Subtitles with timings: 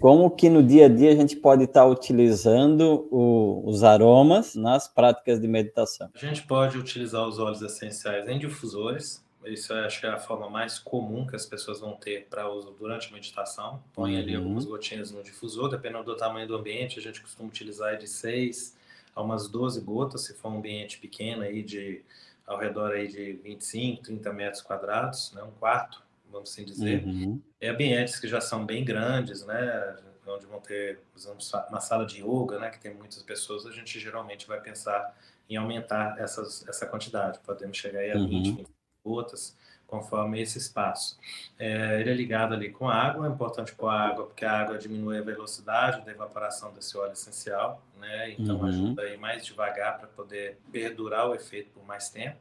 [0.00, 4.88] Como que no dia a dia a gente pode estar utilizando o, os aromas nas
[4.88, 6.10] práticas de meditação?
[6.14, 9.24] A gente pode utilizar os óleos essenciais em difusores.
[9.44, 12.50] Isso eu acho que é a forma mais comum que as pessoas vão ter para
[12.50, 13.80] uso durante a meditação.
[13.94, 14.20] Põe uhum.
[14.20, 18.06] ali algumas gotinhas no difusor, dependendo do tamanho do ambiente, a gente costuma utilizar de
[18.06, 18.76] 6
[19.14, 22.02] a umas 12 gotas, se for um ambiente pequeno aí de
[22.46, 27.04] ao redor aí de 25, 30 metros quadrados, né, um quarto, vamos assim dizer.
[27.04, 27.40] Uhum.
[27.60, 31.38] É ambientes que já são bem grandes, né, onde vão ter, exemplo,
[31.68, 35.16] uma sala de yoga, né, que tem muitas pessoas, a gente geralmente vai pensar
[35.48, 37.38] em aumentar essas, essa quantidade.
[37.40, 38.28] Podemos chegar aí a uhum.
[38.28, 38.68] 20, 20
[39.02, 41.18] gotas, conforme esse espaço.
[41.58, 45.16] É, ele é ligado ali com água, é importante pôr água, porque a água diminui
[45.16, 48.32] a velocidade da evaporação desse óleo essencial, né?
[48.32, 48.66] Então uhum.
[48.66, 52.36] ajuda aí mais devagar para poder perdurar o efeito por mais tempo.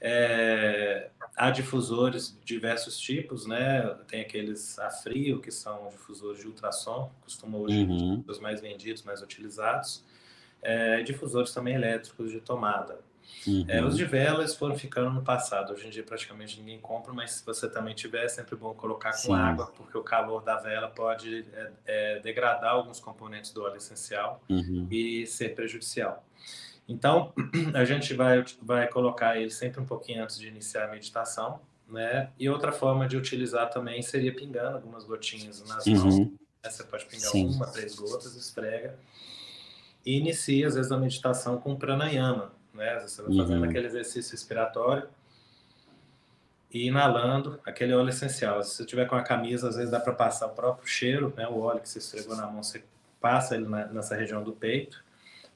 [0.00, 3.82] É, há difusores de diversos tipos, né?
[4.08, 8.24] Tem aqueles a frio, que são difusores de ultrassom, costumam hoje uhum.
[8.26, 10.04] os mais vendidos, mais utilizados.
[10.62, 12.98] É, difusores também elétricos de tomada.
[13.46, 13.64] Uhum.
[13.68, 15.72] É, os de velas foram ficando no passado.
[15.72, 19.12] Hoje em dia praticamente ninguém compra, mas se você também tiver, é sempre bom colocar
[19.12, 19.34] com Sim.
[19.34, 24.42] água, porque o calor da vela pode é, é, degradar alguns componentes do óleo essencial
[24.48, 24.86] uhum.
[24.90, 26.24] e ser prejudicial.
[26.90, 27.32] Então,
[27.72, 32.30] a gente vai, vai colocar ele sempre um pouquinho antes de iniciar a meditação, né?
[32.38, 35.96] E outra forma de utilizar também seria pingando algumas gotinhas nas uhum.
[35.96, 36.18] mãos.
[36.18, 36.30] Né?
[36.64, 37.46] Você pode pingar Sim.
[37.46, 38.98] uma, três gotas, esfrega.
[40.04, 42.98] E inicia, às vezes, a meditação com pranayama, né?
[43.00, 43.68] Você vai fazendo uhum.
[43.68, 45.08] aquele exercício respiratório
[46.72, 48.62] e inalando aquele óleo essencial.
[48.64, 51.46] Se você tiver com a camisa, às vezes dá para passar o próprio cheiro, né?
[51.46, 52.82] O óleo que você esfregou na mão, você
[53.20, 55.04] passa ele na, nessa região do peito,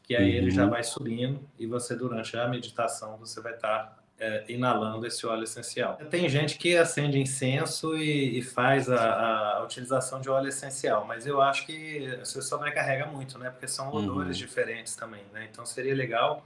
[0.05, 0.37] que aí uhum.
[0.37, 0.71] ele já uhum.
[0.71, 5.45] vai subindo e você, durante a meditação, você vai estar tá, é, inalando esse óleo
[5.45, 5.97] essencial.
[6.11, 11.27] Tem gente que acende incenso e, e faz a, a, utilização de óleo essencial, mas
[11.27, 13.51] eu acho que você sobrecarrega muito, né?
[13.51, 14.47] Porque são odores uhum.
[14.47, 15.49] diferentes também, né?
[15.51, 16.45] Então seria legal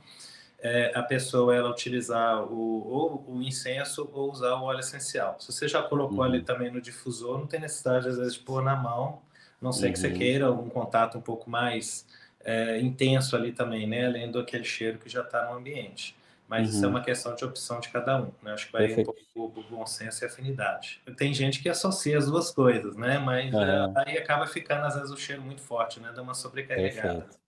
[0.61, 5.37] é, a pessoa ela utilizar o, ou o incenso ou usar o óleo essencial.
[5.39, 6.25] Se você já colocou uhum.
[6.25, 9.21] ali também no difusor, não tem necessidade às vezes de pôr na mão,
[9.61, 9.93] não sei uhum.
[9.93, 10.15] que você uhum.
[10.15, 12.07] queira um contato um pouco mais
[12.45, 14.07] é, intenso ali também, né?
[14.07, 16.17] Além do aquele cheiro que já está no ambiente.
[16.49, 16.75] Mas uhum.
[16.75, 16.95] isso é uhum.
[16.95, 18.33] uma questão de opção de cada um.
[18.43, 18.53] Né?
[18.53, 19.11] Acho que vai Perfeito.
[19.11, 21.01] um pouco do bom senso e afinidade.
[21.17, 23.19] Tem gente que associa as duas coisas, né?
[23.19, 26.11] Mas é, aí acaba ficando, às vezes, o cheiro muito forte, né?
[26.15, 27.09] Dá uma sobrecarregada.
[27.09, 27.39] Perfeito.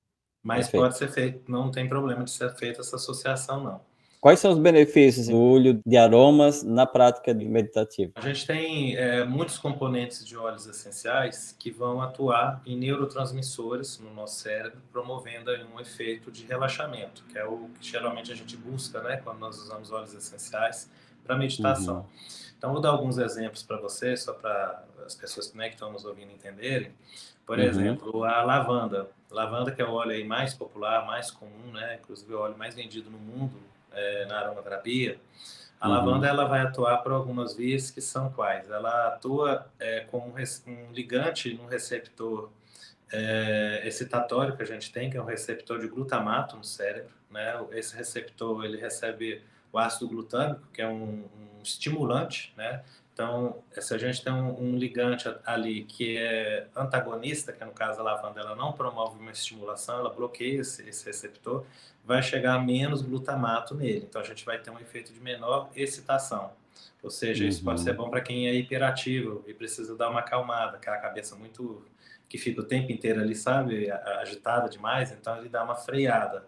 [0.42, 0.82] Mas Perfeito.
[0.82, 3.89] pode ser feito, não tem problema de ser feita essa associação, não.
[4.20, 8.12] Quais são os benefícios do óleo de aromas na prática meditativa?
[8.16, 14.12] A gente tem é, muitos componentes de óleos essenciais que vão atuar em neurotransmissores no
[14.12, 19.02] nosso cérebro, promovendo um efeito de relaxamento, que é o que geralmente a gente busca,
[19.02, 20.90] né, quando nós usamos óleos essenciais
[21.24, 22.00] para meditação.
[22.00, 22.04] Uhum.
[22.58, 26.04] Então, vou dar alguns exemplos para vocês, só para as pessoas né, que estão nos
[26.04, 26.92] ouvindo entenderem.
[27.46, 27.64] Por uhum.
[27.64, 29.08] exemplo, a lavanda.
[29.30, 31.98] Lavanda, que é o óleo mais popular, mais comum, né?
[32.02, 35.18] Inclusive o óleo mais vendido no mundo é, na aromaterapia.
[35.80, 35.94] A uhum.
[35.94, 38.70] lavanda ela vai atuar por algumas vias que são quais?
[38.70, 40.34] Ela atua é, como um,
[40.70, 42.50] um ligante no receptor
[43.12, 47.12] é, excitatório que a gente tem, que é um receptor de glutamato no cérebro.
[47.30, 47.54] Né?
[47.72, 49.42] Esse receptor ele recebe
[49.72, 52.82] o ácido glutâmico, que é um, um estimulante, né?
[53.20, 58.00] Então, se a gente tem um, um, ligante ali que é antagonista, que no caso
[58.00, 61.66] a lavanda ela não promove uma estimulação, ela bloqueia esse, esse receptor,
[62.02, 64.06] vai chegar menos glutamato nele.
[64.08, 66.52] Então, a gente vai ter um efeito de menor excitação.
[67.02, 67.50] Ou seja, uhum.
[67.50, 67.96] isso pode ser uhum.
[67.96, 71.84] bom para quem é hiperativo e precisa dar uma acalmada, aquela cabeça muito
[72.26, 76.46] que fica o tempo inteiro ali, sabe, agitada demais, então ele dá uma freada.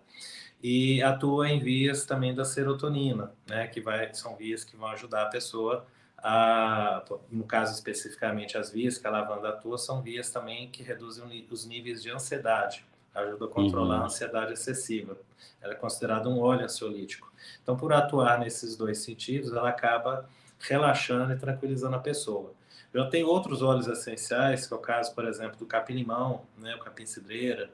[0.62, 5.25] E atua em vias também da serotonina, né, que vai, são vias que vão ajudar
[5.25, 5.87] a pessoa
[6.22, 11.47] a, no caso especificamente as vias que a lavanda atua, são vias também que reduzem
[11.50, 14.03] os níveis de ansiedade, ajuda a controlar uhum.
[14.03, 15.16] a ansiedade excessiva.
[15.61, 17.32] Ela é considerada um óleo ansiolítico.
[17.62, 20.28] Então, por atuar nesses dois sentidos, ela acaba
[20.61, 22.53] relaxando e tranquilizando a pessoa.
[22.94, 26.78] Já tem outros óleos essenciais, que é o caso, por exemplo, do capim-limão, né, o
[26.78, 27.70] capim-cidreira.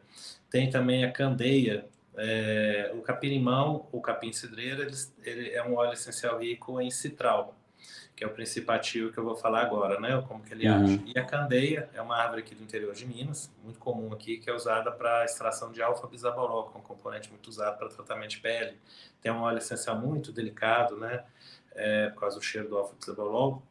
[0.48, 1.86] Tem também a candeia.
[2.16, 7.54] É, o capim-limão, o capim-cidreira, ele, ele é um óleo essencial rico em citral,
[8.14, 10.22] que é o princípio ativo que eu vou falar agora, né?
[10.26, 10.84] Como que ele uhum.
[10.84, 11.02] age.
[11.06, 14.50] E a candeia é uma árvore aqui do interior de Minas, muito comum aqui, que
[14.50, 18.38] é usada para extração de alfa-bisabolol, que é um componente muito usado para tratamento de
[18.38, 18.76] pele.
[19.20, 21.24] Tem um óleo essencial muito delicado, né?
[21.74, 23.62] É, por causa do cheiro do alfa-bisabolol.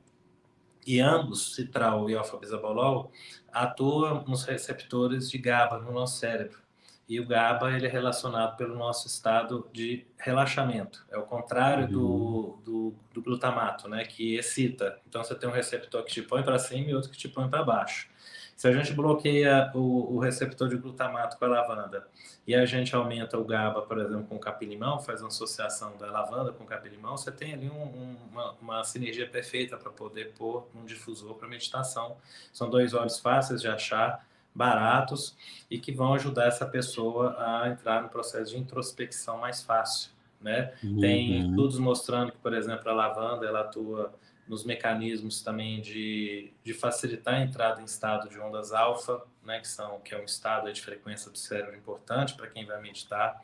[0.86, 3.12] E ambos, citral e alfa-bisabolol,
[3.52, 6.60] atuam nos receptores de GABA no nosso cérebro.
[7.08, 11.06] E o GABA ele é relacionado pelo nosso estado de relaxamento.
[11.10, 11.92] É o contrário uhum.
[11.92, 15.00] do, do, do, glutamato, né, que excita.
[15.08, 17.48] Então você tem um receptor que te põe para cima e outro que te põe
[17.48, 18.10] para baixo.
[18.58, 22.08] Se a gente bloqueia o, o, receptor de glutamato com a lavanda
[22.46, 26.10] e a gente aumenta o GABA, por exemplo, com o capim-limão, faz uma associação da
[26.10, 30.34] lavanda com o capim-limão, você tem ali um, um, uma, uma, sinergia perfeita para poder
[30.34, 32.18] pôr um difusor para meditação.
[32.52, 34.28] São dois óleos fáceis de achar,
[34.58, 35.38] baratos
[35.70, 40.12] e que vão ajudar essa pessoa a entrar no processo de introspecção mais fácil.
[40.42, 40.74] Né?
[40.84, 41.00] Uhum.
[41.00, 44.14] Tem estudos mostrando que, por exemplo, a lavanda ela atua
[44.48, 49.68] nos mecanismos também de, de facilitar a entrada em estado de ondas alfa, né, que,
[49.68, 53.44] são, que é um estado de frequência do cérebro importante para quem vai meditar.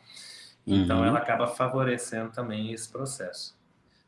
[0.65, 1.05] Então, uhum.
[1.05, 3.53] ela acaba favorecendo também esse processo.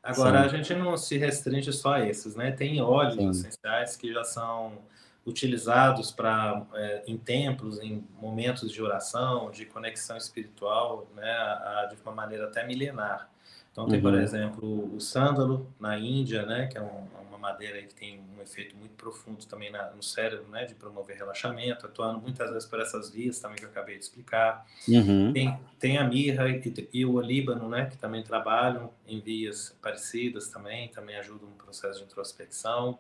[0.02, 0.46] Agora, Sim.
[0.46, 2.52] a gente não se restringe só a esses, né?
[2.52, 3.30] Tem óleos Sim.
[3.30, 4.78] essenciais que já são
[5.26, 12.00] utilizados para é, em templos, em momentos de oração, de conexão espiritual, né, a, de
[12.02, 13.30] uma maneira até milenar.
[13.76, 14.04] Então tem, uhum.
[14.04, 18.42] por exemplo, o sândalo na Índia, né, que é um, uma madeira que tem um
[18.42, 22.80] efeito muito profundo também na, no cérebro, né, de promover relaxamento, atuando muitas vezes por
[22.80, 24.66] essas vias também que eu acabei de explicar.
[24.88, 25.34] Uhum.
[25.34, 30.48] Tem, tem a mirra e, e, o olíbano, né, que também trabalham em vias parecidas
[30.48, 32.98] também, também ajudam no processo de introspecção.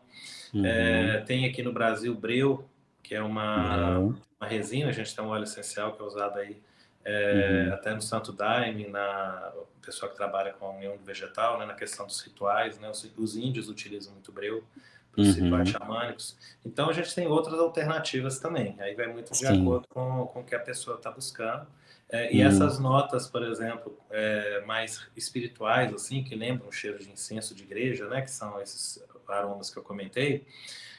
[0.53, 0.65] Uhum.
[0.65, 2.65] É, tem aqui no Brasil breu,
[3.01, 6.61] que é uma, uma resina, a gente tem um óleo essencial que é usado aí
[7.05, 7.73] é, uhum.
[7.73, 12.07] até no Santo Daime, na pessoa que trabalha com a união vegetal, né, na questão
[12.07, 14.63] dos rituais, né, os, os índios utilizam muito breu
[15.11, 15.43] para os uhum.
[15.43, 16.37] rituais xamânicos.
[16.65, 18.75] Então a gente tem outras alternativas também.
[18.79, 19.61] Aí vai muito de Sim.
[19.61, 21.67] acordo com, com o que a pessoa está buscando.
[22.09, 22.47] É, e uhum.
[22.47, 27.63] essas notas, por exemplo, é, mais espirituais, assim, que lembram o cheiro de incenso de
[27.63, 30.45] igreja, né, que são esses aromas que eu comentei,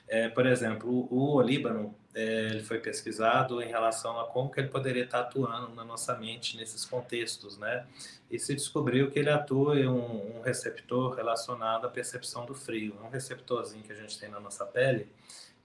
[0.09, 4.59] é, por exemplo, o, o olíbano é, ele foi pesquisado em relação a como que
[4.59, 7.85] ele poderia estar atuando na nossa mente nesses contextos, né?
[8.31, 12.97] E se descobriu que ele atua em um, um receptor relacionado à percepção do frio,
[13.05, 15.09] um receptorzinho que a gente tem na nossa pele,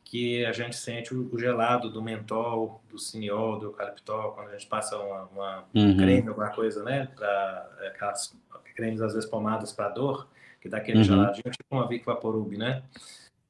[0.03, 4.67] que a gente sente o, gelado do mentol, do cineol, do eucaliptol, quando a gente
[4.67, 5.95] passa uma, uma uhum.
[5.95, 7.07] creme, alguma coisa, né?
[7.15, 8.35] Para é, aquelas
[8.75, 10.27] cremes, às vezes pomadas para dor,
[10.59, 11.03] que dá aquele uhum.
[11.05, 12.83] geladinho, tipo uma Vic Vaporub, né?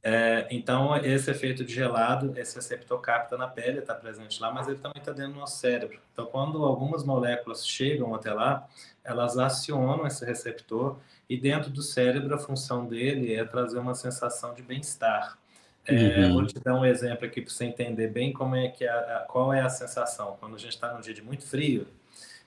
[0.03, 4.68] É, então, esse efeito de gelado, esse receptor capta na pele, está presente lá, mas
[4.68, 6.00] ele também está dentro do nosso cérebro.
[6.12, 8.68] Então, quando algumas moléculas chegam até lá,
[9.03, 10.98] elas acionam esse receptor
[11.30, 15.38] e dentro do cérebro a função dele é trazer uma sensação de bem-estar.
[15.86, 16.33] É, uhum.
[16.33, 19.54] Vou te dar um exemplo aqui para você entender bem como é que a, qual
[19.54, 20.38] é a sensação.
[20.39, 21.88] Quando a gente está num dia de muito frio,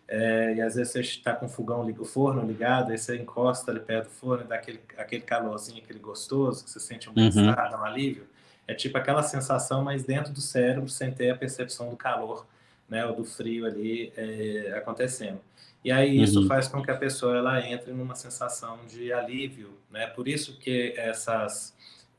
[0.07, 3.71] é, e às vezes você está com o fogão, o forno ligado, aí você encosta
[3.71, 7.13] ali perto do forno e dá aquele, aquele calorzinho, aquele gostoso, que você sente um
[7.13, 7.31] uhum.
[7.31, 7.81] bem-estar, uhum.
[7.81, 8.27] um alívio.
[8.67, 12.47] É tipo aquela sensação, mas dentro do cérebro, sem ter a percepção do calor,
[12.89, 15.41] né, ou do frio ali é, acontecendo.
[15.83, 16.49] E aí isso uhum.
[16.49, 20.07] faz com que a pessoa ela entre numa sensação de alívio, né?
[20.07, 21.75] Por isso que essas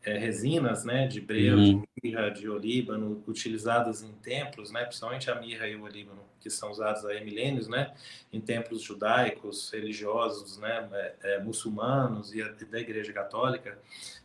[0.05, 1.81] é, resinas, né, de breu, uhum.
[1.81, 6.49] de mirra, de olíbano, utilizadas em templos, né, principalmente a mirra e o olíbano, que
[6.49, 7.91] são usados há milênios, né,
[8.31, 13.77] em templos judaicos, religiosos, né, é, é, muçulmanos e da Igreja Católica,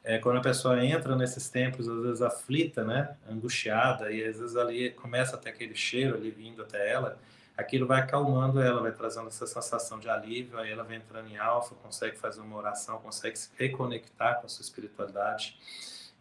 [0.04, 4.56] é, quando a pessoa entra nesses templos, às vezes aflita, né, angustiada, e às vezes
[4.56, 7.18] ali começa até aquele cheiro ali vindo até ela,
[7.60, 11.36] aquilo vai acalmando ela, vai trazendo essa sensação de alívio, aí ela vai entrando em
[11.36, 15.58] alfa, consegue fazer uma oração, consegue se reconectar com a sua espiritualidade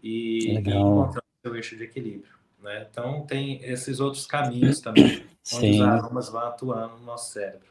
[0.03, 2.33] e, e encontrar o seu eixo de equilíbrio.
[2.61, 2.87] Né?
[2.89, 5.81] Então, tem esses outros caminhos também, onde Sim.
[5.81, 7.69] os aromas vão atuando no nosso cérebro.